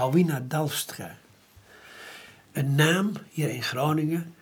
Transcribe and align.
Bouwina 0.00 0.42
Dalfstra. 0.48 1.16
Een 2.52 2.74
naam 2.74 3.12
hier 3.30 3.48
in 3.48 3.62
Groningen 3.62 4.34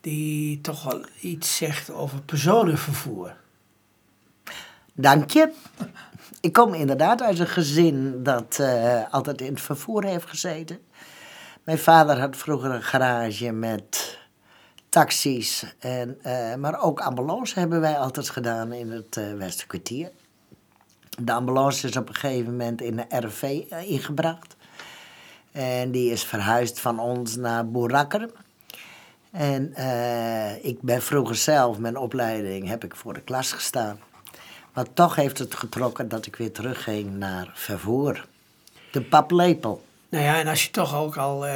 die 0.00 0.60
toch 0.60 0.84
wel 0.84 1.04
iets 1.20 1.56
zegt 1.56 1.90
over 1.90 2.22
personenvervoer. 2.22 3.36
Dank 4.92 5.30
je. 5.30 5.52
Ik 6.40 6.52
kom 6.52 6.74
inderdaad 6.74 7.22
uit 7.22 7.38
een 7.38 7.46
gezin 7.46 8.22
dat 8.22 8.58
eh, 8.58 9.02
altijd 9.10 9.40
in 9.40 9.52
het 9.52 9.60
vervoer 9.60 10.04
heeft 10.04 10.28
gezeten. 10.28 10.78
Mijn 11.64 11.78
vader 11.78 12.20
had 12.20 12.36
vroeger 12.36 12.70
een 12.70 12.82
garage 12.82 13.52
met 13.52 14.18
taxis, 14.88 15.74
en, 15.78 16.18
eh, 16.22 16.54
maar 16.54 16.80
ook 16.80 17.00
ambulance 17.00 17.58
hebben 17.58 17.80
wij 17.80 17.98
altijd 17.98 18.28
gedaan 18.30 18.72
in 18.72 18.90
het 18.90 19.16
uh. 19.16 20.06
De 21.18 21.32
ambulance 21.32 21.88
is 21.88 21.96
op 21.96 22.08
een 22.08 22.14
gegeven 22.14 22.50
moment 22.50 22.80
in 22.80 22.96
de 22.96 23.04
RV 23.08 23.42
ingebracht. 23.86 24.56
En 25.52 25.90
die 25.90 26.10
is 26.10 26.24
verhuisd 26.24 26.80
van 26.80 27.00
ons 27.00 27.36
naar 27.36 27.70
Boerakker. 27.70 28.30
En 29.30 29.74
ik 30.62 30.80
ben 30.80 31.02
vroeger 31.02 31.36
zelf, 31.36 31.78
mijn 31.78 31.96
opleiding, 31.96 32.68
heb 32.68 32.84
ik 32.84 32.96
voor 32.96 33.14
de 33.14 33.20
klas 33.20 33.52
gestaan. 33.52 33.98
Maar 34.72 34.92
toch 34.92 35.16
heeft 35.16 35.38
het 35.38 35.54
getrokken 35.54 36.08
dat 36.08 36.26
ik 36.26 36.36
weer 36.36 36.52
terugging 36.52 37.16
naar 37.16 37.50
vervoer. 37.54 38.26
De 38.92 39.02
paplepel. 39.02 39.84
Nou 40.08 40.24
ja, 40.24 40.40
en 40.40 40.46
als 40.46 40.64
je 40.64 40.70
toch 40.70 40.94
ook 40.94 41.16
al 41.16 41.46
uh, 41.46 41.54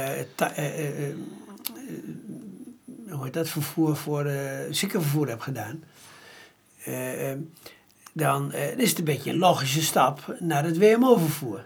hoe 3.09 3.23
heet 3.23 3.33
dat, 3.33 3.49
vervoer 3.49 3.95
voor 3.95 4.31
ziekenvervoer 4.69 5.27
hebt 5.27 5.43
gedaan, 5.43 5.83
dan 8.13 8.53
is 8.53 8.89
het 8.89 8.99
een 8.99 9.05
beetje 9.05 9.31
een 9.31 9.37
logische 9.37 9.81
stap 9.81 10.35
naar 10.39 10.63
het 10.63 10.77
WMO-vervoer. 10.77 11.63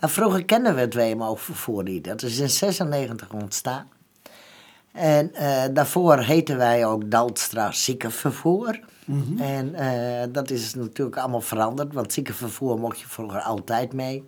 Nou, 0.00 0.12
vroeger 0.12 0.44
kenden 0.44 0.74
we 0.74 0.80
het 0.80 0.94
WMO-vervoer 0.94 1.82
niet. 1.82 2.04
Dat 2.04 2.22
is 2.22 2.38
in 2.38 2.50
96 2.50 3.32
ontstaan. 3.32 3.88
En 4.92 5.32
daarvoor 5.72 6.18
heten 6.18 6.56
wij 6.56 6.86
ook 6.86 7.10
Dalstra 7.10 7.72
ziekenvervoer. 7.72 8.80
Mhm. 9.04 9.38
En 9.38 9.74
uh, 9.74 10.32
dat 10.32 10.50
is 10.50 10.74
natuurlijk 10.74 11.16
allemaal 11.16 11.40
veranderd, 11.40 11.92
want 11.92 12.12
ziekenvervoer 12.12 12.78
mocht 12.78 13.00
je 13.00 13.08
vroeger 13.08 13.40
altijd 13.40 13.92
mee. 13.92 14.24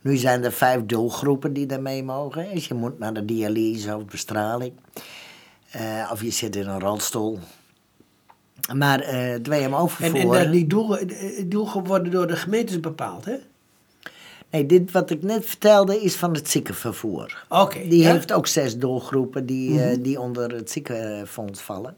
Nu 0.00 0.16
zijn 0.16 0.44
er 0.44 0.52
vijf 0.52 0.86
doelgroepen 0.86 1.52
die 1.52 1.66
daarmee 1.66 2.02
mogen. 2.02 2.54
Dus 2.54 2.68
je 2.68 2.74
moet 2.74 2.98
naar 2.98 3.14
de 3.14 3.24
dialyse 3.24 3.96
of 3.96 4.04
bestraling. 4.04 4.72
Uh, 5.76 6.10
of 6.12 6.22
je 6.22 6.30
zit 6.30 6.56
in 6.56 6.68
een 6.68 6.80
rolstoel. 6.80 7.38
Maar 8.74 9.06
het 9.06 9.46
WMO-vervoer... 9.46 10.36
En, 10.36 10.44
en 10.44 10.50
die 10.50 10.66
doel, 10.66 10.98
doelgroepen 11.46 11.90
worden 11.90 12.12
door 12.12 12.26
de 12.26 12.36
gemeentes 12.36 12.80
bepaald, 12.80 13.24
hè? 13.24 13.36
Nee, 14.54 14.66
dit 14.66 14.90
wat 14.90 15.10
ik 15.10 15.22
net 15.22 15.46
vertelde 15.46 16.00
is 16.00 16.16
van 16.16 16.34
het 16.34 16.50
ziekenvervoer. 16.50 17.44
Oké. 17.48 17.88
die 17.88 18.06
heeft 18.06 18.32
ook 18.32 18.46
zes 18.46 18.78
doelgroepen 18.78 19.46
die, 19.46 19.70
mm 19.70 20.02
die 20.02 20.20
onder 20.20 20.50
het 20.50 20.70
ziekenfonds 20.70 21.60
vallen. 21.60 21.96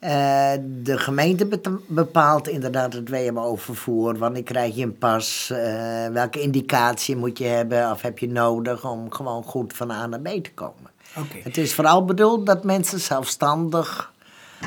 Uh, 0.00 0.52
de 0.82 0.98
gemeente 0.98 1.48
bepaalt 1.86 2.48
inderdaad 2.48 2.92
het 2.92 3.08
WMO-vervoer. 3.08 4.18
Wanneer 4.18 4.42
krijg 4.42 4.74
je 4.74 4.82
een 4.82 4.98
pas? 4.98 5.50
Uh, 5.52 6.06
welke 6.06 6.40
indicatie 6.40 7.16
moet 7.16 7.38
je 7.38 7.44
hebben 7.44 7.90
of 7.90 8.02
heb 8.02 8.18
je 8.18 8.28
nodig 8.28 8.84
om 8.84 9.12
gewoon 9.12 9.42
goed 9.42 9.72
van 9.72 9.90
A 9.90 10.06
naar 10.06 10.20
B 10.20 10.26
te 10.26 10.52
komen? 10.54 10.90
Okay. 11.16 11.40
Het 11.42 11.56
is 11.56 11.74
vooral 11.74 12.04
bedoeld 12.04 12.46
dat 12.46 12.64
mensen 12.64 13.00
zelfstandig 13.00 14.12
uh, 14.62 14.66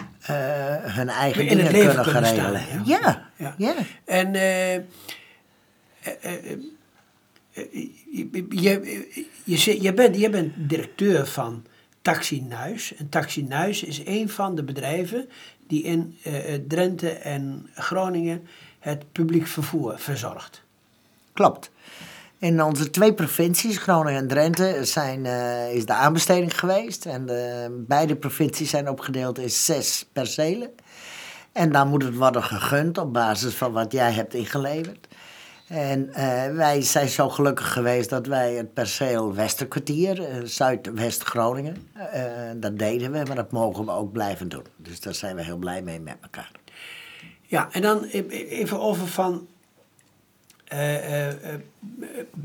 hun 0.82 1.10
eigen 1.10 1.42
In 1.42 1.58
dingen 1.58 1.72
kunnen, 1.72 2.04
kunnen 2.04 2.24
regelen. 2.24 2.62
Staan, 2.62 2.84
ja. 2.86 3.30
Ja. 3.36 3.54
ja. 3.58 3.74
En 4.06 4.36
je, 7.56 8.46
je, 8.50 9.26
je, 9.44 9.82
je, 9.82 9.94
bent, 9.94 10.18
je 10.18 10.30
bent 10.30 10.54
directeur 10.58 11.28
van 11.28 11.66
Taxi 12.02 12.42
Nuis. 12.42 12.96
En 12.96 13.10
Taxi 13.10 13.44
Nuis 13.44 13.84
is 13.84 14.02
een 14.06 14.30
van 14.30 14.56
de 14.56 14.64
bedrijven 14.64 15.30
die 15.68 15.84
in 15.84 16.18
uh, 16.28 16.34
Drenthe 16.68 17.10
en 17.10 17.70
Groningen 17.74 18.48
het 18.80 19.12
publiek 19.12 19.48
vervoer 19.48 20.00
verzorgt. 20.00 20.64
Klopt. 21.34 21.72
In 22.38 22.64
onze 22.64 22.90
twee 22.90 23.14
provincies, 23.14 23.78
Groningen 23.78 24.22
en 24.22 24.28
Drenthe, 24.28 24.80
zijn, 24.86 25.26
is 25.74 25.86
de 25.86 25.94
aanbesteding 25.94 26.60
geweest. 26.60 27.06
En 27.06 27.26
de, 27.26 27.84
beide 27.88 28.16
provincies 28.16 28.70
zijn 28.70 28.90
opgedeeld 28.90 29.40
in 29.40 29.50
zes 29.50 30.06
percelen. 30.14 30.72
En 31.52 31.72
dan 31.72 31.88
moet 31.88 32.04
het 32.04 32.16
worden 32.16 32.44
gegund 32.44 32.98
op 32.98 33.14
basis 33.14 33.54
van 33.54 33.72
wat 33.72 33.92
jij 33.92 34.12
hebt 34.12 34.34
ingeleverd. 34.34 35.08
En 35.68 36.10
uh, 36.10 36.16
wij 36.56 36.82
zijn 36.82 37.10
zo 37.10 37.30
gelukkig 37.30 37.74
geweest 37.74 38.10
dat 38.10 38.28
wij 38.28 38.54
het 38.54 38.74
perceel 38.74 39.34
Westerkwartier, 39.34 40.20
uh, 40.20 40.44
Zuidwest-Groningen, 40.44 41.88
uh, 41.98 42.02
dat 42.56 42.80
deden 42.80 43.12
we, 43.12 43.24
maar 43.28 43.36
dat 43.36 43.52
mogen 43.52 43.86
we 43.86 43.92
ook 43.92 44.12
blijven 44.12 44.50
doen. 44.50 44.66
Dus 44.78 45.00
daar 45.00 45.14
zijn 45.14 45.36
we 45.36 45.44
heel 45.44 45.58
blij 45.58 45.82
mee 45.82 46.00
met 46.00 46.16
elkaar. 46.22 46.52
Ja, 47.42 47.68
en 47.72 47.82
dan 47.82 48.04
e-, 48.12 48.28
even 48.48 48.80
over 48.80 49.08
van 49.08 49.48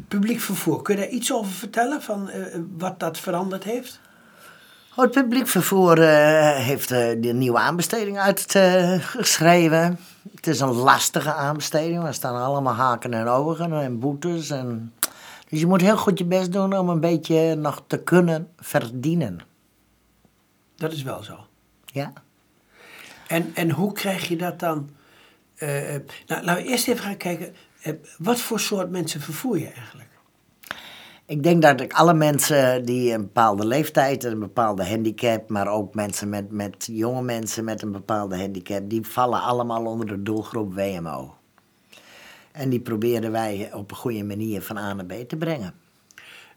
publiek 0.08 0.40
vervoer. 0.40 0.82
Kun 0.82 0.94
je 0.94 1.00
daar 1.00 1.10
iets 1.10 1.32
over 1.32 1.52
vertellen, 1.52 2.02
van 2.02 2.30
wat 2.76 3.00
dat 3.00 3.18
veranderd 3.18 3.64
heeft? 3.64 4.00
Oh, 5.00 5.06
het 5.06 5.14
publiek 5.14 5.48
vervoer 5.48 5.98
heeft 6.54 6.88
de 6.88 7.32
nieuwe 7.34 7.58
aanbesteding 7.58 8.18
uitgeschreven. 8.18 9.98
Het 10.34 10.46
is 10.46 10.60
een 10.60 10.72
lastige 10.72 11.32
aanbesteding. 11.32 12.04
Er 12.04 12.14
staan 12.14 12.42
allemaal 12.42 12.74
haken 12.74 13.14
en 13.14 13.26
ogen 13.26 13.72
en 13.72 13.98
boetes. 13.98 14.50
En... 14.50 14.92
Dus 15.48 15.60
je 15.60 15.66
moet 15.66 15.80
heel 15.80 15.96
goed 15.96 16.18
je 16.18 16.24
best 16.24 16.52
doen 16.52 16.78
om 16.78 16.88
een 16.88 17.00
beetje 17.00 17.54
nog 17.54 17.82
te 17.86 18.02
kunnen 18.02 18.48
verdienen. 18.58 19.40
Dat 20.76 20.92
is 20.92 21.02
wel 21.02 21.22
zo. 21.22 21.46
Ja. 21.86 22.12
En, 23.26 23.50
en 23.54 23.70
hoe 23.70 23.92
krijg 23.92 24.28
je 24.28 24.36
dat 24.36 24.58
dan? 24.58 24.90
Uh, 25.58 25.68
nou, 26.26 26.44
laten 26.44 26.62
we 26.62 26.68
eerst 26.68 26.88
even 26.88 27.04
gaan 27.04 27.16
kijken. 27.16 27.54
Uh, 27.84 27.94
wat 28.18 28.40
voor 28.40 28.60
soort 28.60 28.90
mensen 28.90 29.20
vervoer 29.20 29.58
je 29.58 29.68
eigenlijk? 29.68 30.09
Ik 31.30 31.42
denk 31.42 31.62
dat 31.62 31.80
ik 31.80 31.92
alle 31.92 32.14
mensen 32.14 32.84
die 32.84 33.12
een 33.12 33.20
bepaalde 33.20 33.66
leeftijd 33.66 34.24
en 34.24 34.32
een 34.32 34.38
bepaalde 34.38 34.86
handicap, 34.86 35.48
maar 35.48 35.68
ook 35.68 35.94
mensen 35.94 36.28
met, 36.28 36.50
met 36.50 36.88
jonge 36.92 37.22
mensen 37.22 37.64
met 37.64 37.82
een 37.82 37.92
bepaalde 37.92 38.38
handicap, 38.38 38.90
die 38.90 39.06
vallen 39.06 39.42
allemaal 39.42 39.84
onder 39.86 40.06
de 40.06 40.22
doelgroep 40.22 40.74
WMO. 40.74 41.34
En 42.52 42.70
die 42.70 42.80
proberen 42.80 43.32
wij 43.32 43.70
op 43.72 43.90
een 43.90 43.96
goede 43.96 44.24
manier 44.24 44.62
van 44.62 44.76
A 44.76 44.92
naar 44.92 45.04
B 45.04 45.12
te 45.28 45.36
brengen. 45.36 45.74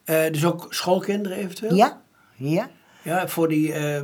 Uh, 0.06 0.32
dus 0.32 0.46
ook 0.46 0.68
schoolkinderen 0.70 1.38
eventueel? 1.38 1.76
Ja, 1.76 2.02
ja. 2.36 2.70
Ja, 3.02 3.28
voor 3.28 3.48
die, 3.48 3.68
uh, 3.68 4.02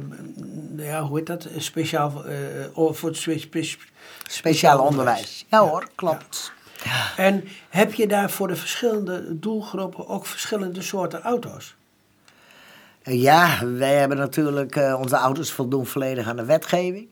ja, 0.78 1.04
hoe 1.04 1.18
heet 1.18 1.28
dat? 1.28 1.48
Speciaal, 1.58 2.26
uh, 2.28 2.92
voor 2.92 3.10
het 3.10 3.18
spe 3.18 3.38
spe 3.38 3.68
speciaal 4.28 4.80
onderwijs. 4.80 5.46
Ja, 5.50 5.60
ja 5.60 5.70
hoor, 5.70 5.90
klopt. 5.96 6.54
En 7.18 7.44
heb 7.70 7.94
je 7.94 8.08
daar 8.08 8.30
voor 8.30 8.48
de 8.48 8.56
verschillende 8.56 9.40
doelgroepen 9.40 10.08
ook 10.08 10.26
verschillende 10.26 10.82
soorten 10.82 11.22
auto's? 11.22 11.76
Ja, 13.04 13.66
wij 13.66 13.96
hebben 13.96 14.18
natuurlijk, 14.18 14.76
uh, 14.76 14.96
onze 15.00 15.16
auto's 15.16 15.52
voldoen 15.52 15.86
volledig 15.86 16.28
aan 16.28 16.36
de 16.36 16.46
wetgeving. 16.46 17.08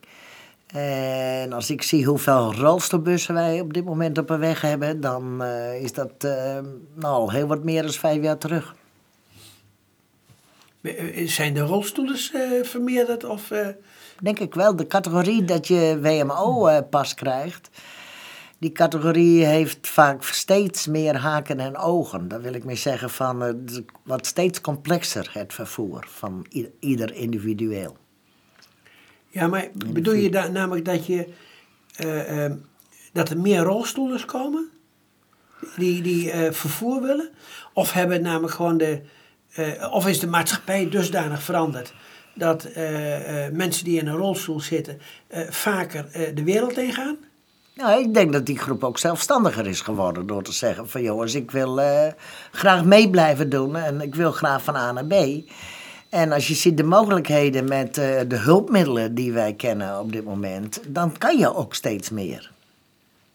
En 0.68 1.54
als 1.54 1.70
ik 1.70 1.82
zie 1.82 2.06
hoeveel 2.06 2.54
rolstoelbussen 2.54 3.34
wij 3.34 3.60
op 3.60 3.74
dit 3.74 3.86
moment 3.86 4.18
op 4.18 4.30
een 4.30 4.40
weg 4.40 4.62
hebben, 4.62 5.02
dan 5.02 5.44
uh, 5.44 5.82
is 5.82 5.94
dat 5.94 6.12
uh, 6.26 6.58
nou, 6.94 7.34
heel 7.34 7.48
wat 7.48 7.64
meer 7.64 7.82
dan 7.82 7.92
vijf 7.92 8.22
jaar 8.24 8.38
terug. 8.38 8.76
Zijn 11.26 11.54
de 11.54 11.62
rolstoelen 11.62 12.18
vermeerderd? 12.66 13.24
Of, 13.24 13.52
Denk 14.20 14.40
ik 14.40 14.54
wel. 14.54 14.76
De 14.76 14.88
categorie 14.88 15.46
dat 15.46 15.68
je 15.68 16.00
WMO-pas 16.02 17.14
krijgt, 17.14 17.70
die 18.60 18.72
categorie 18.72 19.46
heeft 19.46 19.88
vaak 19.88 20.24
steeds 20.24 20.88
meer 20.88 21.16
haken 21.16 21.60
en 21.60 21.78
ogen. 21.78 22.28
Daar 22.28 22.42
wil 22.42 22.54
ik 22.54 22.64
mee 22.64 22.76
zeggen 22.76 23.10
van 23.10 23.42
het 23.42 23.84
wat 24.04 24.26
steeds 24.26 24.62
complexer 24.62 25.30
het 25.34 25.54
vervoer 25.54 26.08
van 26.10 26.46
ieder 26.80 27.14
individueel. 27.14 27.98
Ja, 29.28 29.48
maar 29.48 29.68
bedoel 29.74 30.14
je 30.14 30.30
da 30.30 30.48
namelijk 30.48 30.86
dat, 30.86 31.06
je, 31.06 31.28
uh, 32.06 32.46
uh, 32.46 32.52
dat 33.14 33.30
er 33.30 33.40
meer 33.40 33.60
rolstoelers 33.60 34.26
komen 34.26 34.70
die, 35.76 36.02
die 36.02 36.34
uh, 36.34 36.52
vervoer 36.52 37.02
willen? 37.02 37.30
Of, 37.74 37.92
hebben 37.92 38.22
namelijk 38.22 38.54
gewoon 38.54 38.78
de, 38.78 39.02
of 39.92 40.08
is 40.08 40.20
de 40.20 40.28
maatschappij 40.28 40.90
dusdanig 40.90 41.44
veranderd 41.44 41.94
dat 42.36 42.70
mensen 43.52 43.84
die 43.84 44.00
in 44.00 44.08
een 44.08 44.16
rolstoel 44.16 44.60
zitten 44.60 45.00
vaker 45.50 46.10
de 46.34 46.44
wereld 46.44 46.78
ingaan? 46.78 47.18
Nou, 47.78 48.00
ik 48.00 48.14
denk 48.14 48.34
dat 48.34 48.46
die 48.46 48.58
groep 48.58 48.84
ook 48.84 48.98
zelfstandiger 48.98 49.68
is 49.68 49.82
geworden 49.82 50.28
door 50.28 50.44
te 50.44 50.52
zeggen 50.52 50.90
van 50.90 51.02
jongens, 51.02 51.36
ik 51.36 51.52
wil 51.52 51.80
uh, 51.80 52.08
graag 52.52 52.84
mee 52.84 53.10
blijven 53.10 53.50
doen 53.50 53.76
en 53.76 54.02
ik 54.02 54.16
wil 54.16 54.32
graag 54.32 54.64
van 54.64 54.76
A 54.76 54.92
naar 54.92 55.06
B. 55.06 55.14
En 56.10 56.32
als 56.32 56.48
je 56.48 56.54
ziet 56.54 56.78
de 56.78 56.84
mogelijkheden 56.84 57.68
met 57.68 57.98
uh, 57.98 58.20
de 58.28 58.36
hulpmiddelen 58.36 59.16
die 59.16 59.34
wij 59.34 59.54
kennen 59.54 60.00
op 60.00 60.12
dit 60.12 60.24
moment, 60.24 60.80
dan 60.88 61.18
kan 61.18 61.38
je 61.38 61.56
ook 61.56 61.74
steeds 61.74 62.10
meer. 62.10 62.52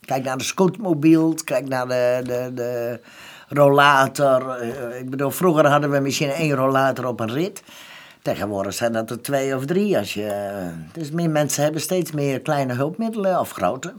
Kijk 0.00 0.24
naar 0.24 0.38
de 0.38 0.44
scootmobiel, 0.44 1.34
kijk 1.44 1.68
naar 1.68 1.88
de, 1.88 2.20
de, 2.24 2.50
de 2.54 3.00
rollator. 3.48 4.48
eh, 4.48 4.98
ik 4.98 5.10
bedoel, 5.10 5.30
vroeger 5.30 5.66
hadden 5.66 5.90
we 5.90 5.98
misschien 5.98 6.30
één 6.30 6.54
rollator 6.54 7.06
op 7.06 7.20
een 7.20 7.32
rit. 7.32 7.62
Tegenwoordig 8.22 8.74
zijn 8.74 8.92
dat 8.92 9.10
er 9.10 9.22
twee 9.22 9.56
of 9.56 9.64
drie. 9.64 9.98
Als 9.98 10.14
je, 10.14 10.26
eh, 10.26 10.66
dus 10.92 11.10
meer 11.10 11.30
mensen 11.30 11.62
hebben 11.62 11.80
steeds 11.80 12.12
meer 12.12 12.40
kleine 12.40 12.74
hulpmiddelen 12.74 13.40
of 13.40 13.50
grote. 13.50 13.92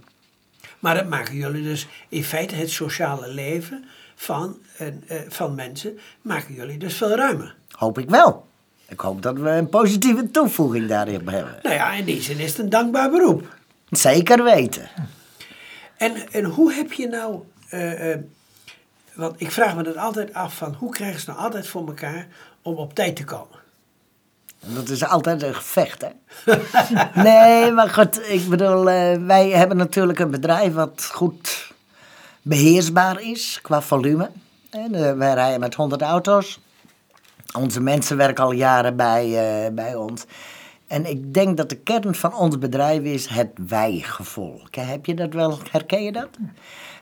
Maar 0.84 0.96
dat 0.96 1.08
maken 1.08 1.36
jullie 1.36 1.64
dus 1.64 1.88
in 2.10 2.24
feite 2.24 2.56
het 2.56 2.70
sociale 2.70 3.28
leven 3.28 3.86
van, 4.16 4.58
eh, 4.78 4.88
van 5.28 5.56
mensen, 5.56 6.00
maken 6.22 6.54
jullie 6.54 6.78
dus 6.78 6.98
veel 6.98 7.16
ruimer. 7.16 7.56
Hoop 7.70 7.98
ik 7.98 8.10
wel. 8.10 8.48
Ik 8.88 9.00
hoop 9.00 9.22
dat 9.22 9.38
we 9.38 9.50
een 9.50 9.70
positieve 9.70 10.32
toevoeging 10.32 10.88
daarin 10.88 11.28
hebben. 11.28 11.60
Nou 11.62 11.76
ja, 11.76 11.94
in 11.94 12.06
die 12.06 12.22
zin 12.22 12.40
is 12.40 12.50
het 12.50 12.60
een 12.60 12.70
dankbaar 12.70 13.10
beroep. 13.10 13.56
Zeker 13.90 14.44
weten. 14.44 14.90
En, 15.98 16.32
en 16.32 16.44
hoe 16.44 16.74
heb 16.74 16.94
je 16.94 17.08
nou, 17.08 17.44
eh, 17.70 18.12
eh, 18.12 18.20
want 19.14 19.42
ik 19.42 19.52
vraag 19.52 19.76
me 19.76 19.84
dat 19.84 19.98
altijd 19.98 20.34
af 20.34 20.56
van, 20.56 20.74
hoe 20.74 20.92
krijgen 20.92 21.20
ze 21.20 21.30
nou 21.30 21.42
altijd 21.42 21.68
voor 21.68 21.88
elkaar 21.88 22.28
om 22.62 22.76
op 22.76 22.94
tijd 22.94 23.16
te 23.16 23.24
komen? 23.24 23.60
Dat 24.66 24.90
is 24.90 25.06
altijd 25.06 25.44
een 25.44 25.56
gevecht, 25.56 26.02
hè? 26.02 26.10
nee, 27.24 27.72
maar 27.72 27.90
goed, 27.90 28.30
ik 28.30 28.50
bedoel, 28.50 28.90
eh, 28.90 29.18
wij 29.18 29.50
hebben 29.50 29.78
natuurlijk 29.78 30.20
een 30.20 30.32
bedrijf 30.32 30.74
wat 30.74 31.10
goed 31.14 31.72
beheersbaar 32.42 33.22
is 33.22 33.60
qua 33.62 33.82
volume. 33.82 34.30
En, 34.70 34.96
eh, 34.96 35.14
wij 35.14 35.34
rijden 35.34 35.60
met 35.60 35.76
100 35.76 36.02
auto's. 36.02 36.60
Onze 37.58 37.82
mensen 37.82 38.18
werken 38.18 38.44
al 38.44 38.52
jaren 38.52 38.96
bij, 38.96 39.26
eh, 39.26 39.74
bij 39.74 39.96
ons. 39.96 40.26
En 40.88 41.06
ik 41.06 41.34
denk 41.34 41.58
dat 41.58 41.70
de 41.70 41.78
kern 41.78 42.16
van 42.16 42.36
ons 42.36 42.58
bedrijf 42.58 43.02
is 43.02 43.28
het 43.28 43.50
wij-gevoel. 43.68 44.62
Heb 44.72 45.06
je 45.06 45.14
dat 45.14 45.34
wel, 45.34 45.60
herken 45.72 46.04
je 46.04 46.12
dat? 46.12 46.30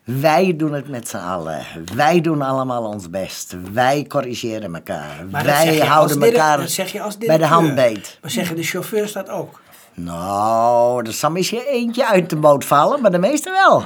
Wij 0.04 0.56
doen 0.56 0.74
het 0.74 0.88
met 0.88 1.08
z'n 1.08 1.18
allen. 1.18 1.66
Wij 1.96 2.22
doen 2.22 2.42
allemaal 2.42 2.84
ons 2.84 3.10
best. 3.10 3.56
Wij 3.74 4.06
corrigeren 4.08 4.76
elkaar. 4.76 5.26
Maar 5.32 5.44
Wij 5.44 5.78
houden 5.78 6.22
elkaar 6.22 6.58
bij 6.58 6.68
de 6.68 7.18
directeur. 7.20 7.48
hand 7.48 7.76
beet. 7.76 8.18
Maar 8.22 8.32
zeggen 8.32 8.56
de 8.56 8.64
chauffeurs 8.64 9.12
dat 9.12 9.30
ook? 9.30 9.62
Nou, 9.94 11.06
er 11.06 11.14
zal 11.14 11.32
misschien 11.32 11.62
eentje 11.62 12.08
uit 12.08 12.30
de 12.30 12.36
boot 12.36 12.66
vallen, 12.66 13.02
maar 13.02 13.12
de 13.12 13.18
meeste 13.20 13.50
wel. 13.50 13.84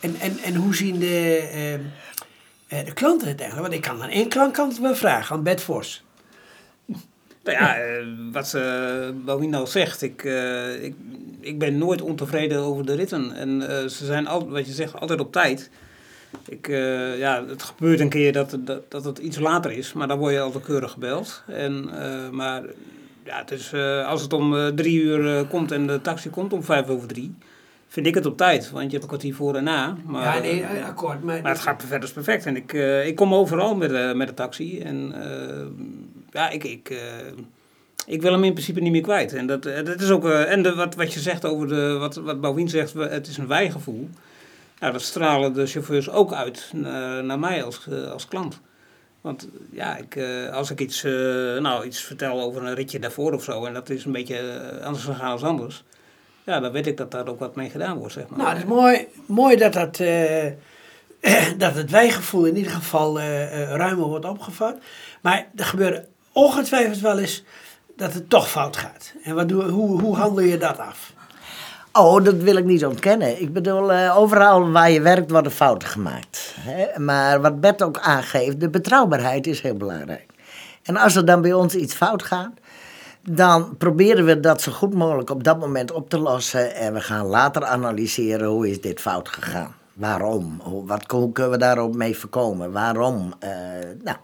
En, 0.00 0.16
en, 0.20 0.38
en 0.38 0.54
hoe 0.54 0.74
zien 0.74 0.98
de, 0.98 1.48
ehm, 1.52 1.80
eh, 2.68 2.86
de 2.86 2.92
klanten 2.92 3.28
het 3.28 3.40
eigenlijk? 3.40 3.68
Want 3.72 3.84
ik 3.84 3.90
kan 3.90 4.02
aan 4.02 4.08
één 4.08 4.28
klant 4.28 4.52
kan 4.52 4.68
het 4.68 4.80
wel 4.80 4.94
vragen, 4.94 5.36
aan 5.36 5.42
Bert 5.42 5.62
Vos. 5.62 6.04
Nou 7.46 7.58
ja, 7.58 7.76
eh, 7.76 8.04
wat 8.32 8.48
ze 8.48 9.12
Bouwien 9.24 9.54
al 9.54 9.66
zegt, 9.66 10.02
ik, 10.02 10.24
eh, 10.24 10.84
ik, 10.84 10.94
ik 11.40 11.58
ben 11.58 11.78
nooit 11.78 12.02
ontevreden 12.02 12.58
over 12.58 12.86
de 12.86 12.94
ritten. 12.94 13.32
En 13.32 13.68
eh, 13.68 13.86
ze 13.86 14.04
zijn, 14.04 14.26
al, 14.26 14.48
wat 14.48 14.66
je 14.66 14.72
zegt, 14.72 15.00
altijd 15.00 15.20
op 15.20 15.32
tijd. 15.32 15.70
Ik, 16.48 16.68
eh, 16.68 17.18
ja, 17.18 17.44
het 17.48 17.62
gebeurt 17.62 18.00
een 18.00 18.08
keer 18.08 18.32
dat, 18.32 18.50
het- 18.50 18.66
dat, 18.66 18.90
dat 18.90 19.04
het 19.04 19.18
iets 19.18 19.38
later 19.38 19.70
is, 19.72 19.92
maar 19.92 20.08
dan 20.08 20.18
word 20.18 20.32
je 20.32 20.40
altijd 20.40 20.64
keurig 20.64 20.90
gebeld. 20.92 21.42
En, 21.46 21.88
eh, 22.02 22.30
maar 22.30 22.62
ja, 23.24 23.38
het 23.38 23.50
is, 23.50 23.72
eh, 23.72 24.06
als 24.08 24.22
het 24.22 24.32
om 24.32 24.56
eh, 24.56 24.66
drie 24.66 25.00
uur 25.02 25.36
eh, 25.38 25.48
komt 25.48 25.72
en 25.72 25.86
de 25.86 26.00
taxi 26.00 26.30
komt 26.30 26.52
om 26.52 26.62
vijf 26.62 26.88
over 26.88 27.08
drie, 27.08 27.34
vind 27.88 28.06
ik 28.06 28.14
het 28.14 28.26
op 28.26 28.36
tijd. 28.36 28.70
Want 28.70 28.84
je 28.84 28.90
hebt 28.90 29.02
een 29.02 29.08
kwartier 29.08 29.34
voor 29.34 29.54
en 29.54 29.64
na. 29.64 29.96
Maar, 30.04 30.34
ja, 30.36 30.40
nee, 30.42 30.62
eh, 30.62 30.78
eh, 30.80 30.86
akkoord. 30.86 31.22
Maar, 31.22 31.42
maar 31.42 31.52
het 31.52 31.60
gaat 31.60 31.84
verder 31.86 32.10
perfect. 32.12 32.46
En 32.46 32.56
ik, 32.56 32.72
eh, 32.72 33.06
ik 33.06 33.16
kom 33.16 33.34
overal 33.34 33.74
met, 33.76 34.16
met 34.16 34.28
de 34.28 34.34
taxi. 34.34 34.80
En 34.80 35.12
eh, 35.22 35.66
ja, 36.36 36.50
ik, 36.50 36.64
ik, 36.64 36.90
eh, 36.90 36.98
ik 38.06 38.22
wil 38.22 38.32
hem 38.32 38.44
in 38.44 38.52
principe 38.52 38.80
niet 38.80 38.92
meer 38.92 39.00
kwijt. 39.02 39.32
En 39.34 39.46
dat, 39.46 39.66
eh, 39.66 39.84
dat 39.84 40.00
is 40.00 40.10
ook. 40.10 40.24
eh, 40.24 40.52
en 40.52 40.62
de, 40.62 40.74
wat, 40.74 40.94
wat 40.94 41.12
je 41.12 41.20
zegt 41.20 41.44
over 41.44 41.68
de. 41.68 41.96
Wat, 41.98 42.14
wat 42.14 42.40
Bouwien 42.40 42.68
zegt, 42.68 42.92
het 42.92 43.26
is 43.26 43.36
een 43.36 43.46
wijgevoel. 43.46 44.08
Nou, 44.80 44.92
dat 44.92 45.02
stralen 45.02 45.52
de 45.52 45.66
chauffeurs 45.66 46.10
ook 46.10 46.32
uit 46.32 46.70
eh, 46.74 46.80
naar 47.18 47.38
mij 47.38 47.62
als, 47.64 47.88
als 48.12 48.28
klant. 48.28 48.60
Want 49.20 49.48
ja, 49.70 49.96
ik, 49.96 50.18
als 50.52 50.70
ik 50.70 50.80
iets, 50.80 51.02
nou, 51.02 51.84
iets 51.84 52.00
vertel 52.00 52.40
over 52.40 52.64
een 52.64 52.74
ritje 52.74 52.98
daarvoor 52.98 53.32
of 53.32 53.44
zo. 53.44 53.64
En 53.64 53.74
dat 53.74 53.90
is 53.90 54.04
een 54.04 54.12
beetje 54.12 54.60
anders 54.82 55.04
gegaan 55.04 55.30
als 55.30 55.42
anders. 55.42 55.84
Ja, 56.44 56.60
dan 56.60 56.72
weet 56.72 56.86
ik 56.86 56.96
dat 56.96 57.10
daar 57.10 57.28
ook 57.28 57.38
wat 57.38 57.56
mee 57.56 57.70
gedaan 57.70 57.98
wordt, 57.98 58.12
zeg 58.12 58.28
maar. 58.28 58.38
Nou, 58.38 58.50
het 58.50 58.58
is 58.58 58.64
mooi, 58.64 59.06
mooi 59.26 59.56
dat, 59.56 59.72
dat, 59.72 59.96
dat 61.64 61.74
het 61.74 61.90
wijgevoel 61.90 62.44
in 62.44 62.56
ieder 62.56 62.72
geval 62.72 63.20
ruimer 63.20 64.06
wordt 64.06 64.24
opgevat. 64.24 64.76
Maar 65.22 65.48
er 65.54 65.64
gebeurt 65.64 66.06
ongetwijfeld 66.36 67.00
wel 67.00 67.18
eens 67.18 67.44
dat 67.96 68.14
het 68.14 68.30
toch 68.30 68.50
fout 68.50 68.76
gaat. 68.76 69.12
En 69.22 69.34
wat 69.34 69.48
doe, 69.48 69.62
hoe, 69.62 70.00
hoe 70.00 70.16
handel 70.16 70.44
je 70.44 70.58
dat 70.58 70.78
af? 70.78 71.12
Oh, 71.92 72.24
dat 72.24 72.34
wil 72.34 72.56
ik 72.56 72.64
niet 72.64 72.86
ontkennen. 72.86 73.40
Ik 73.40 73.52
bedoel, 73.52 73.92
eh, 73.92 74.18
overal 74.18 74.70
waar 74.70 74.90
je 74.90 75.00
werkt 75.00 75.30
worden 75.30 75.52
fouten 75.52 75.88
gemaakt. 75.88 76.54
Hè? 76.60 77.00
Maar 77.00 77.40
wat 77.40 77.60
Bert 77.60 77.82
ook 77.82 77.98
aangeeft, 77.98 78.60
de 78.60 78.68
betrouwbaarheid 78.68 79.46
is 79.46 79.60
heel 79.60 79.76
belangrijk. 79.76 80.26
En 80.82 80.96
als 80.96 81.16
er 81.16 81.24
dan 81.24 81.40
bij 81.40 81.52
ons 81.52 81.74
iets 81.74 81.94
fout 81.94 82.22
gaat, 82.22 82.52
dan 83.30 83.76
proberen 83.76 84.24
we 84.24 84.40
dat 84.40 84.62
zo 84.62 84.72
goed 84.72 84.94
mogelijk 84.94 85.30
op 85.30 85.44
dat 85.44 85.58
moment 85.58 85.92
op 85.92 86.10
te 86.10 86.18
lossen. 86.18 86.74
En 86.74 86.92
we 86.92 87.00
gaan 87.00 87.26
later 87.26 87.64
analyseren 87.64 88.48
hoe 88.48 88.70
is 88.70 88.80
dit 88.80 89.00
fout 89.00 89.28
gegaan. 89.28 89.74
Waarom? 89.92 90.60
Hoe, 90.62 90.86
wat, 90.86 91.06
kunnen 91.06 91.50
we 91.50 91.58
daarop 91.58 91.94
mee 91.94 92.18
voorkomen? 92.18 92.72
Waarom? 92.72 93.32
Eh, 93.38 93.50
nou, 94.02 94.16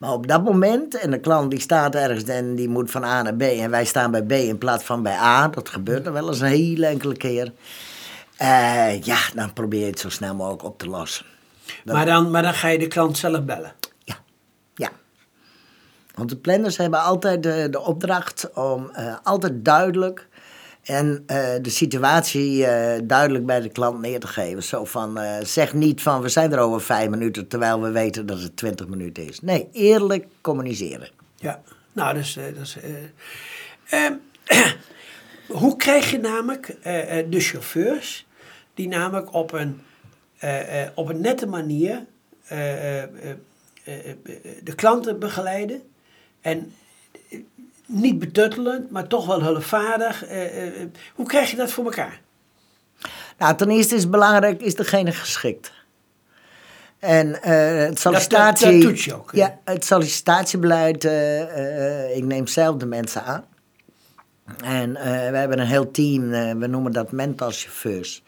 maar 0.00 0.12
op 0.12 0.26
dat 0.26 0.44
moment, 0.44 0.94
en 0.98 1.10
de 1.10 1.20
klant 1.20 1.50
die 1.50 1.60
staat 1.60 1.94
ergens 1.94 2.24
en 2.24 2.54
die 2.54 2.68
moet 2.68 2.90
van 2.90 3.04
A 3.04 3.22
naar 3.22 3.34
B 3.34 3.42
en 3.42 3.70
wij 3.70 3.84
staan 3.84 4.10
bij 4.10 4.22
B 4.22 4.32
in 4.32 4.58
plaats 4.58 4.84
van 4.84 5.02
bij 5.02 5.16
A, 5.16 5.48
dat 5.48 5.68
gebeurt 5.68 6.06
er 6.06 6.12
wel 6.12 6.28
eens 6.28 6.40
een 6.40 6.46
hele 6.46 6.86
enkele 6.86 7.16
keer. 7.16 7.52
Eh, 8.36 9.02
ja, 9.02 9.18
dan 9.34 9.52
probeer 9.52 9.80
je 9.80 9.86
het 9.86 10.00
zo 10.00 10.08
snel 10.08 10.34
mogelijk 10.34 10.62
op 10.64 10.78
te 10.78 10.86
lossen. 10.88 11.26
Dat- 11.84 11.94
Maar 11.94 12.06
dan, 12.06 12.30
maar 12.30 12.42
dan 12.42 12.54
ga 12.54 12.68
je 12.68 12.78
de 12.78 12.86
klant 12.86 13.18
zelf 13.18 13.44
bellen. 13.44 13.72
Ja, 14.04 14.14
ja. 14.74 14.88
Want 16.14 16.28
de 16.28 16.36
planners 16.36 16.76
hebben 16.76 17.00
altijd 17.02 17.42
de, 17.42 17.68
de 17.70 17.80
opdracht 17.80 18.50
om 18.54 18.90
eh, 18.90 19.14
altijd 19.22 19.64
duidelijk 19.64 20.28
en 20.90 21.22
eh, 21.26 21.54
de 21.62 21.70
situatie 21.70 22.66
eh, 22.66 23.00
duidelijk 23.04 23.46
bij 23.46 23.60
de 23.60 23.68
klant 23.68 24.00
neer 24.00 24.20
te 24.20 24.26
geven. 24.26 24.62
Zo 24.62 24.84
van, 24.84 25.18
eh, 25.18 25.44
zeg 25.44 25.74
niet 25.74 26.02
van 26.02 26.22
we 26.22 26.28
zijn 26.28 26.52
er 26.52 26.58
over 26.58 26.80
vijf 26.80 27.08
minuten 27.08 27.48
terwijl 27.48 27.80
we 27.80 27.90
weten 27.90 28.26
dat 28.26 28.42
het 28.42 28.56
twintig 28.56 28.88
minuten 28.88 29.28
is. 29.28 29.40
Nee, 29.40 29.68
eerlijk 29.72 30.26
communiceren. 30.40 31.08
Ja, 31.36 31.62
nou, 31.92 32.14
dus, 32.14 32.38
ehm, 33.88 34.12
hoe 35.60 35.76
krijg 35.76 36.10
je 36.10 36.18
namelijk 36.18 36.76
de 37.30 37.40
chauffeurs 37.40 38.26
die 38.74 38.88
namelijk 38.88 39.34
op 39.34 39.52
een, 39.52 39.80
op 40.94 41.08
een 41.08 41.20
nette 41.20 41.46
manier 41.46 42.04
de 44.62 44.74
klanten 44.74 45.18
begeleiden 45.18 45.82
en 46.40 46.72
niet 47.90 48.18
betuttelend, 48.18 48.90
maar 48.90 49.06
toch 49.06 49.26
wel 49.26 49.42
hulpvaardig. 49.42 50.24
eh, 50.24 50.44
eh, 50.46 50.66
eh, 50.66 50.88
hoe 51.14 51.26
krijg 51.26 51.50
je 51.50 51.56
dat 51.56 51.70
voor 51.70 51.84
elkaar? 51.84 52.20
Nou, 53.38 53.56
ten 53.56 53.70
eerste 53.70 53.94
is 53.94 54.08
belangrijk, 54.08 54.62
is 54.62 54.74
degene 54.74 55.12
geschikt? 55.12 55.72
En 56.98 57.38
het 57.42 58.00
sollicitatie... 58.00 58.72
dat 58.72 58.80
toets 58.80 59.04
je 59.04 59.14
ook, 59.14 59.32
hè? 59.32 59.38
Ja, 59.38 59.58
het 59.64 59.84
sollicitatiebeleid, 59.84 61.04
ik 62.14 62.24
neem 62.24 62.46
zelf 62.46 62.76
de 62.76 62.86
mensen 62.86 63.24
aan. 63.24 63.44
En 64.64 64.92
we 64.92 65.36
hebben 65.36 65.58
een 65.58 65.66
heel 65.66 65.90
team, 65.90 66.30
we 66.58 66.66
noemen 66.66 66.92
dat 66.92 67.12
mentalchauffeurs, 67.12 68.22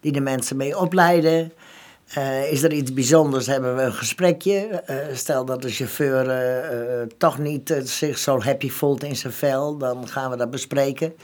die 0.00 0.12
de 0.12 0.20
mensen 0.20 0.56
mee 0.56 0.78
opleiden. 0.78 1.52
Eh, 2.08 2.52
is 2.52 2.62
er 2.62 2.72
iets 2.72 2.92
bijzonders, 2.92 3.46
hebben 3.46 3.76
we 3.76 3.82
een 3.82 3.92
gesprekje. 3.92 4.58
Eh, 4.58 4.96
stel 5.12 5.44
dat 5.44 5.62
de 5.62 5.70
chauffeur 5.70 6.30
eh, 6.30 7.06
toch 7.18 7.38
niet 7.38 7.80
zich 7.84 8.18
zo 8.18 8.40
happy 8.40 8.70
voelt 8.70 9.02
in 9.02 9.16
zijn 9.16 9.32
vel, 9.32 9.76
dan 9.76 10.08
gaan 10.08 10.30
we 10.30 10.36
dat 10.36 10.50
bespreken. 10.50 11.14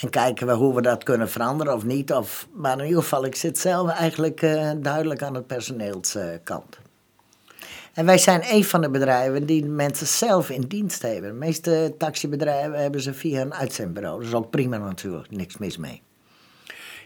En 0.00 0.10
kijken 0.10 0.46
we 0.46 0.52
hoe 0.52 0.74
we 0.74 0.82
dat 0.82 1.02
kunnen 1.02 1.30
veranderen 1.30 1.74
of 1.74 1.84
niet. 1.84 2.12
Of, 2.12 2.48
maar 2.52 2.78
in 2.78 2.84
ieder 2.84 3.02
geval, 3.02 3.24
ik 3.24 3.34
zit 3.34 3.58
zelf 3.58 3.90
eigenlijk 3.90 4.40
duidelijk 4.76 5.22
aan 5.22 5.34
het 5.34 5.46
personeelskant. 5.46 6.78
En 7.92 8.06
wij 8.06 8.18
zijn 8.18 8.42
een 8.50 8.64
van 8.64 8.80
de 8.80 8.90
bedrijven 8.90 9.46
die 9.46 9.64
mensen 9.64 10.06
zelf 10.06 10.50
in 10.50 10.60
dienst 10.60 11.02
hebben. 11.02 11.30
De 11.30 11.36
meeste 11.36 11.94
taxibedrijven 11.98 12.78
hebben 12.78 13.00
ze 13.00 13.14
via 13.14 13.40
een 13.40 13.54
uitzendbureau. 13.54 14.18
Dat 14.18 14.28
is 14.28 14.34
ook 14.34 14.50
prima 14.50 14.78
natuurlijk, 14.78 15.30
niks 15.30 15.58
mis 15.58 15.76
mee. 15.76 16.02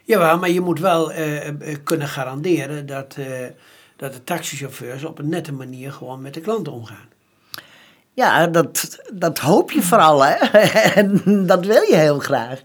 Jawel, 0.08 0.38
maar 0.38 0.50
je 0.50 0.60
moet 0.60 0.80
wel 0.80 1.12
eh, 1.12 1.48
eh, 1.48 1.76
kunnen 1.84 2.08
garanderen 2.08 2.86
dat, 2.86 3.14
eh, 3.18 3.26
dat 3.96 4.12
de 4.12 4.24
taxichauffeurs 4.24 5.04
op 5.04 5.18
een 5.18 5.28
nette 5.28 5.52
manier 5.52 5.92
gewoon 5.92 6.22
met 6.22 6.34
de 6.34 6.40
klanten 6.40 6.72
omgaan. 6.72 7.08
Ja, 8.14 8.46
dat, 8.46 8.98
dat 9.12 9.38
hoop 9.38 9.70
je 9.70 9.82
vooral, 9.82 10.24
hè. 10.24 10.34
En 11.00 11.46
dat 11.46 11.66
wil 11.66 11.82
je 11.82 11.96
heel 11.96 12.18
graag. 12.18 12.62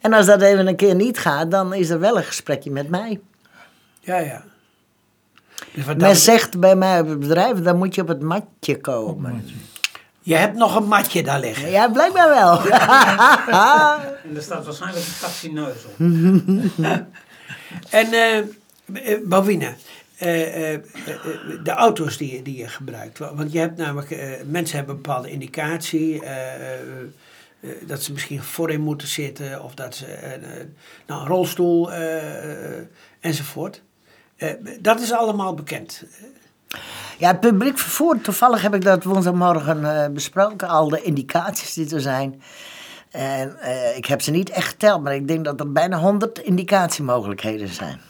En 0.00 0.12
als 0.12 0.26
dat 0.26 0.42
even 0.42 0.66
een 0.66 0.76
keer 0.76 0.94
niet 0.94 1.18
gaat, 1.18 1.50
dan 1.50 1.74
is 1.74 1.90
er 1.90 2.00
wel 2.00 2.16
een 2.16 2.24
gesprekje 2.24 2.70
met 2.70 2.88
mij. 2.88 3.20
Ja, 4.00 4.18
ja. 4.18 4.44
Dus 5.72 5.84
Men 5.84 6.16
zegt 6.16 6.60
bij 6.60 6.76
mij 6.76 7.00
op 7.00 7.08
het 7.08 7.20
bedrijf, 7.20 7.58
dan 7.62 7.76
moet 7.76 7.94
je 7.94 8.02
op 8.02 8.08
het 8.08 8.22
matje 8.22 8.80
komen. 8.80 9.44
Je 10.28 10.34
hebt 10.36 10.56
nog 10.56 10.76
een 10.76 10.84
matje 10.88 11.22
daar 11.22 11.40
liggen. 11.40 11.70
Ja, 11.70 11.88
blijkbaar 11.88 12.28
wel. 12.28 12.60
En 14.28 14.36
er 14.36 14.42
staat 14.42 14.64
waarschijnlijk 14.64 15.06
een 15.06 15.12
taxineus 15.20 15.84
op. 15.84 15.98
En, 17.90 18.12
eh 18.12 18.36
eh, 18.92 19.24
eh, 20.18 20.74
eh, 20.74 20.74
eh, 20.74 20.80
de 21.64 21.70
auto's 21.70 22.16
die, 22.16 22.32
je- 22.36 22.42
die 22.42 22.56
je 22.56 22.68
gebruikt. 22.68 23.18
Wa- 23.18 23.34
Want 23.34 23.52
je 23.52 23.58
hebt 23.58 23.76
namelijk, 23.76 24.10
mensen 24.46 24.76
hebben 24.76 24.94
een 24.96 25.02
bepaalde 25.02 25.30
indicatie. 25.30 26.22
eh, 26.24 26.54
eh, 26.54 26.72
eh, 27.60 27.70
dat 27.86 28.02
ze 28.02 28.12
misschien 28.12 28.42
voorin 28.42 28.80
moeten 28.80 29.08
zitten 29.08 29.62
of 29.62 29.74
dat 29.74 29.94
ze 29.94 30.06
nou, 31.06 31.20
een 31.20 31.26
rolstoel 31.26 31.90
enzovoort. 33.20 33.82
Eh, 34.36 34.50
dat 34.80 35.00
is 35.00 35.12
allemaal 35.12 35.54
bekend. 35.54 36.02
Ja, 37.18 37.28
het 37.28 37.40
publiek 37.40 37.78
vervoer, 37.78 38.20
toevallig 38.20 38.62
heb 38.62 38.74
ik 38.74 38.84
dat 38.84 39.04
woensdagmorgen 39.04 40.02
eh, 40.02 40.10
besproken, 40.10 40.68
al 40.68 40.88
de 40.88 41.02
indicaties 41.02 41.74
die 41.74 41.94
er 41.94 42.00
zijn. 42.00 42.42
En 43.10 43.60
eh, 43.60 43.96
ik 43.96 44.06
heb 44.06 44.22
ze 44.22 44.30
niet 44.30 44.50
echt 44.50 44.68
geteld, 44.68 45.02
maar 45.02 45.14
ik 45.14 45.28
denk 45.28 45.44
dat 45.44 45.60
er 45.60 45.72
bijna 45.72 45.98
100 45.98 46.38
indicatiemogelijkheden 46.38 47.68
zijn. 47.68 48.00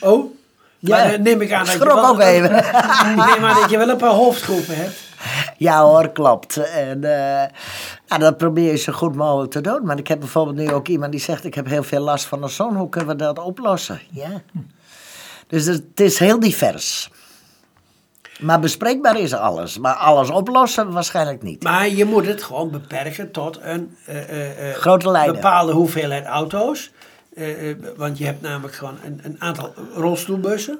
Oh, 0.00 0.34
Ja, 0.78 0.96
maar 0.96 1.10
dan 1.10 1.22
neem 1.22 1.40
ik 1.40 1.52
aan 1.52 1.64
dat 1.64 1.72
je 1.72 1.78
schrok 1.78 1.94
wel, 1.94 2.08
ook 2.08 2.20
even. 2.20 2.56
ik 3.10 3.16
neem 3.16 3.44
aan 3.44 3.60
dat 3.60 3.70
je 3.70 3.78
wel 3.78 3.88
een 3.88 3.96
paar 3.96 4.10
hoofdgroepen 4.10 4.76
hebt. 4.76 5.04
Ja 5.56 5.82
hoor, 5.82 6.08
klopt. 6.08 6.56
En 6.56 7.04
eh, 7.04 7.48
ja, 8.06 8.18
dat 8.18 8.36
probeer 8.36 8.70
je 8.70 8.76
zo 8.76 8.92
goed 8.92 9.14
mogelijk 9.14 9.50
te 9.50 9.60
doen. 9.60 9.84
Maar 9.84 9.98
ik 9.98 10.08
heb 10.08 10.18
bijvoorbeeld 10.18 10.56
nu 10.56 10.72
ook 10.72 10.88
iemand 10.88 11.12
die 11.12 11.20
zegt... 11.20 11.44
ik 11.44 11.54
heb 11.54 11.66
heel 11.66 11.82
veel 11.82 12.00
last 12.00 12.24
van 12.24 12.40
de 12.40 12.48
zon, 12.48 12.76
hoe 12.76 12.88
kunnen 12.88 13.08
we 13.08 13.16
dat 13.16 13.38
oplossen? 13.38 14.00
Ja. 14.10 14.42
Dus 15.46 15.64
het 15.64 16.00
is 16.00 16.18
heel 16.18 16.40
divers. 16.40 17.10
Maar 18.40 18.60
bespreekbaar 18.60 19.18
is 19.20 19.32
alles. 19.34 19.78
Maar 19.78 19.94
alles 19.94 20.30
oplossen 20.30 20.92
waarschijnlijk 20.92 21.42
niet. 21.42 21.62
Maar 21.62 21.88
je 21.88 22.04
moet 22.04 22.26
het 22.26 22.42
gewoon 22.42 22.70
beperken 22.70 23.30
tot 23.30 23.58
een 23.62 23.96
eh, 24.04 24.70
eh, 24.70 24.74
Grote 24.76 25.10
lijnen. 25.10 25.34
bepaalde 25.34 25.72
hoeveelheid 25.72 26.24
auto's. 26.26 26.90
Want 27.96 28.18
je 28.18 28.24
hebt 28.24 28.40
namelijk 28.40 28.74
gewoon 28.74 28.98
een, 29.04 29.20
een 29.22 29.36
aantal 29.38 29.74
rolstoelbussen. 29.94 30.78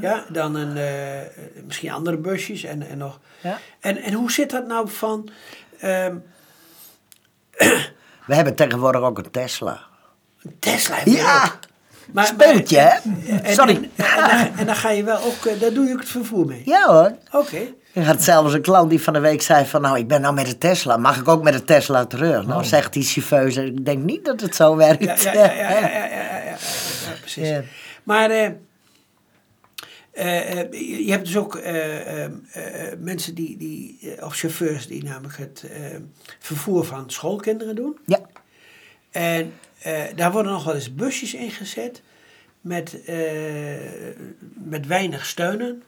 Ja, 0.00 0.24
dan 0.28 0.54
een, 0.54 0.78
misschien 1.66 1.90
andere 1.92 2.16
busjes 2.16 2.62
en, 2.62 2.88
en 2.88 2.98
nog. 2.98 3.18
Ja. 3.40 3.58
En, 3.80 3.96
en 3.96 4.12
hoe 4.12 4.32
zit 4.32 4.50
dat 4.50 4.66
nou 4.66 4.88
van... 4.88 5.28
ehm, 5.78 6.16
We 8.26 8.34
hebben 8.34 8.54
tegenwoordig 8.54 9.00
ook 9.00 9.18
een 9.18 9.30
Tesla. 9.30 9.80
een 10.42 10.56
Tesla 10.58 10.96
Ja, 11.04 11.44
ook. 11.44 11.58
Maar, 12.12 12.26
Speeltje, 12.26 12.78
hè? 12.78 12.98
Sorry. 13.52 13.90
En, 14.56 14.66
dan 14.66 14.74
ga 14.74 14.90
je 14.90 15.04
wel 15.04 15.22
ook, 15.22 15.60
daar 15.60 15.72
doe 15.72 15.86
je 15.86 15.92
ook 15.92 16.00
het 16.00 16.08
vervoer 16.08 16.46
mee? 16.46 16.62
Ja 16.64 16.86
hoor. 16.86 17.16
Oké. 17.26 17.36
Okay. 17.36 18.04
Had 18.04 18.22
zelfs 18.22 18.54
een 18.54 18.62
klant 18.62 18.90
die 18.90 19.02
van 19.02 19.12
de 19.12 19.20
week 19.20 19.42
zei 19.42 19.66
van... 19.66 19.80
nou, 19.80 19.98
ik 19.98 20.08
ben 20.08 20.20
nou 20.20 20.34
met 20.34 20.46
de 20.46 20.58
Tesla, 20.58 20.96
mag 20.96 21.18
ik 21.18 21.28
ook 21.28 21.42
met 21.42 21.52
de 21.52 21.64
Tesla 21.64 22.06
terug? 22.06 22.46
Nou, 22.46 22.64
zegt 22.64 22.92
die 22.92 23.02
chauffeur, 23.02 23.64
ik 23.64 23.84
denk 23.84 24.02
niet 24.02 24.24
dat 24.24 24.40
het 24.40 24.54
zo 24.54 24.76
werkt. 24.76 25.22
Ja, 25.22 25.32
ja, 25.32 25.32
ja, 25.32 25.52
ja, 25.52 25.88
ja, 25.88 26.04
ja, 26.04 26.36
ja 26.36 26.56
precies. 27.20 27.50
Maar 28.02 28.30
eh, 28.30 28.50
uh, 30.14 31.04
je 31.04 31.10
hebt 31.10 31.24
dus 31.24 31.36
ook 31.36 31.60
mensen 32.98 33.34
die, 33.34 33.56
die 33.56 33.98
of 34.20 34.34
chauffeurs... 34.34 34.86
die 34.86 35.04
namelijk 35.04 35.36
het 35.36 35.64
vervoer 36.38 36.84
van 36.84 37.10
schoolkinderen 37.10 37.74
doen. 37.74 37.98
Ja. 38.06 38.20
En 39.18 39.52
eh, 39.78 40.02
daar 40.14 40.32
worden 40.32 40.52
nog 40.52 40.64
wel 40.64 40.74
eens 40.74 40.94
busjes 40.94 41.34
ingezet 41.34 42.02
met, 42.60 43.04
eh, 43.04 43.16
met 44.54 44.86
weinig 44.86 45.26
steunen. 45.26 45.82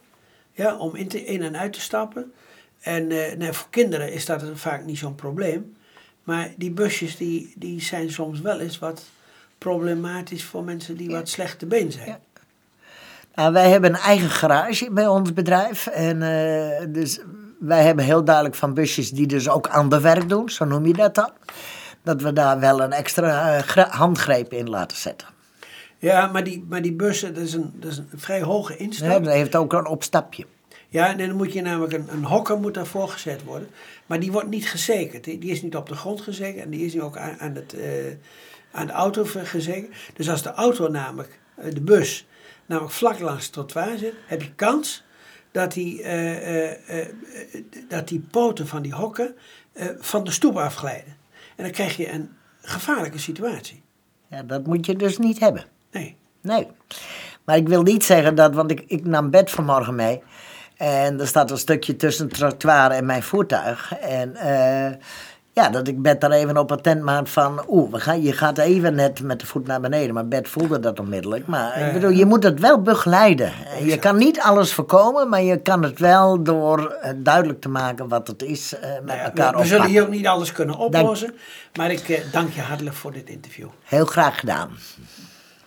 Ja, 0.53 0.77
om 0.77 0.97
in, 0.97 1.09
te, 1.09 1.25
in 1.25 1.43
en 1.43 1.57
uit 1.57 1.73
te 1.73 1.81
stappen. 1.81 2.33
En 2.81 3.11
eh, 3.11 3.37
nou, 3.37 3.55
voor 3.55 3.71
kinderen 3.71 4.13
is 4.13 4.27
dat 4.27 4.45
vaak 4.55 4.85
niet 4.85 4.99
zo'n 4.99 5.15
probleem. 5.15 5.77
Maar 6.25 6.53
die 6.57 6.71
busjes 6.71 7.17
die, 7.17 7.53
die 7.57 7.83
zijn 7.83 8.11
soms 8.11 8.41
wel 8.41 8.61
eens 8.61 8.79
wat 8.79 9.03
problematisch 9.59 10.45
voor 10.45 10.65
mensen 10.65 10.97
die 10.97 11.11
wat 11.11 11.29
slechte 11.29 11.67
been 11.67 11.93
zijn. 11.93 12.07
Ja. 12.07 12.21
Nou, 13.35 13.53
wij 13.53 13.71
hebben 13.71 13.95
een 13.95 14.01
eigen 14.01 14.31
garage 14.31 14.91
bij 14.93 15.07
ons 15.07 15.33
bedrijf. 15.33 15.87
En 15.87 16.19
dus 16.93 17.21
wij 17.59 17.83
hebben 17.83 18.05
heel 18.05 18.25
duidelijk 18.25 18.55
van 18.55 18.75
busjes 18.75 19.11
die 19.11 19.27
dus 19.27 19.49
ook 19.49 19.67
ander 19.69 20.03
werk 20.03 20.29
doen, 20.29 20.51
zo 20.51 20.65
noem 20.65 20.87
je 20.87 20.93
dat 20.93 21.15
dan. 21.15 21.31
Dat 22.03 22.23
we 22.23 22.33
daar 22.33 22.61
wel 22.61 22.83
een 22.83 22.93
extra 22.93 23.57
eh, 23.57 23.89
handgreep 23.91 24.53
in 24.53 24.69
laten 24.69 24.97
zetten. 24.97 25.29
Ja, 25.99 26.27
maar 26.27 26.45
die, 26.45 26.65
maar 26.69 26.83
die 26.83 26.93
bussen, 26.93 27.35
dat 27.35 27.43
is 27.43 27.53
een, 27.53 27.73
dat 27.75 27.91
is 27.91 27.99
een 27.99 28.09
vrij 28.17 28.43
hoge 28.43 28.73
Ja, 28.73 28.79
instap. 28.79 29.25
dat 29.25 29.33
heeft 29.33 29.57
ook 29.57 29.73
een 29.73 29.87
opstapje. 29.87 30.47
Ja, 30.89 31.09
en 31.09 31.19
dan 31.29 31.37
moet 31.37 31.53
je 31.53 31.63
namelijk 31.63 31.93
een, 31.93 32.07
een 32.11 32.25
hokker 32.25 32.59
moet 32.59 32.75
daarvoor 32.75 33.09
gezet 33.09 33.45
worden. 33.45 33.69
Maar 34.07 34.21
die 34.21 34.33
wordt 34.33 34.49
niet 34.49 34.69
gezekerd. 34.69 35.25
Die, 35.25 35.39
is 35.39 35.63
niet 35.63 35.77
op 35.77 35.89
de 35.89 35.95
grond 35.95 36.21
gezekerd 36.21 36.65
en 36.65 36.71
die 36.71 36.85
is 36.87 36.95
niet 36.95 37.03
ook 37.03 37.17
aan, 37.17 37.39
aan, 37.39 37.55
het, 37.55 37.73
eh, 37.73 37.89
aan 38.71 38.87
de 38.87 38.93
auto 38.93 39.25
gezekerd. 39.25 39.97
Dus 40.15 40.31
als 40.31 40.43
de 40.43 40.53
auto 40.53 40.89
namelijk, 40.89 41.39
eh, 41.57 41.75
de 41.75 41.81
bus, 41.81 42.27
namelijk 42.67 42.95
vlak 42.95 43.19
langs 43.19 43.45
het 43.45 43.53
trottoir 43.53 43.99
zit, 43.99 44.15
heb 44.27 44.43
je 44.43 44.55
kans 44.55 45.03
dat 45.53 45.73
die, 45.73 46.05
dat 47.89 48.09
die 48.09 48.25
poten 48.31 48.67
van 48.67 48.83
die 48.83 48.95
hokken 48.95 49.35
van 49.99 50.25
de 50.25 50.31
stoep 50.31 50.57
afglijden. 50.57 51.17
En 51.61 51.67
dan 51.67 51.75
krijg 51.75 51.97
je 51.97 52.13
een 52.13 52.31
gevaarlijke 52.61 53.19
situatie. 53.19 53.83
Ja, 54.29 54.43
dat 54.43 54.67
moet 54.67 54.87
je 54.87 54.97
dus 54.97 55.19
niet 55.19 55.41
hebben. 55.41 55.65
Nee. 55.91 56.17
Nee. 56.41 56.67
Maar 57.45 57.57
ik 57.57 57.69
wil 57.69 57.83
niet 57.83 58.05
zeggen 58.05 58.35
dat, 58.35 58.55
want 58.55 58.71
ik, 58.71 58.85
ik 58.87 59.05
nam 59.07 59.31
bed 59.31 59.51
vanmorgen 59.51 59.95
mee. 59.95 60.23
En 60.77 61.21
er 61.21 61.27
staat 61.27 61.51
een 61.51 61.59
stukje 61.59 61.97
tussen 61.97 62.27
het 62.27 62.35
trottoir 62.35 62.91
en 62.91 63.07
mijn 63.07 63.23
voertuig. 63.23 63.95
En 63.99 64.37
eh, 64.37 64.97
ja, 65.53 65.69
dat 65.69 65.89
ik 65.89 66.03
bed 66.03 66.21
daar 66.21 66.31
even 66.31 66.57
op 66.57 66.73
attent 66.73 67.03
maak 67.03 67.27
van... 67.27 67.65
Oeh, 67.69 67.93
we 67.93 68.01
gaan, 68.01 68.23
je 68.23 68.33
gaat 68.33 68.59
even 68.59 68.95
net 68.95 69.23
met 69.23 69.41
de 69.41 69.47
voet 69.47 69.67
naar 69.67 69.81
beneden. 69.81 70.15
Maar 70.15 70.29
bed 70.29 70.49
voelde 70.49 70.81
dat 70.81 71.01
onmiddellijk. 71.01 71.47
Maar 71.47 71.87
ik 71.87 71.93
bedoel, 71.93 72.11
je 72.11 72.27
moet 72.27 72.43
het 72.43 72.61
wel 72.61 72.83
begeleiden. 72.83 73.53
En 73.79 73.87
Je 73.87 73.99
kan 73.99 74.17
niet 74.17 74.41
alles 74.41 74.73
voorkomen, 74.73 75.29
maar 75.29 75.43
je 75.43 75.57
kan 75.57 75.83
het 75.83 75.99
wel 75.99 76.43
door 76.43 76.91
eh, 76.91 77.13
duidelijk 77.17 77.61
te 77.61 77.69
maken 77.69 78.09
wat 78.09 78.27
het 78.27 78.43
is... 78.43 78.75
eh, 78.75 78.91
met 78.93 79.05
Nou 79.05 79.19
ja, 79.19 79.25
elkaar 79.25 79.53
we, 79.53 79.59
we 79.59 79.67
zullen 79.67 79.87
hier 79.87 80.03
ook 80.03 80.11
niet 80.11 80.27
alles 80.27 80.53
kunnen 80.53 80.77
oplossen. 80.77 81.35
Maar 81.77 81.91
ik 81.91 82.09
eh, 82.09 82.21
dank 82.33 82.53
je 82.53 82.61
hartelijk 82.61 82.97
voor 82.97 83.13
dit 83.13 83.29
interview. 83.29 83.69
Heel 83.85 84.05
graag 84.05 84.39
gedaan. 84.41 84.71